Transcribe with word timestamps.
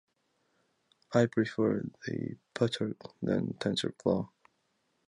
I 1.13 1.27
prefer 1.27 1.83
the 2.07 2.35
Pytorch 2.55 3.13
than 3.21 3.53
Tensorflow. 3.59 4.31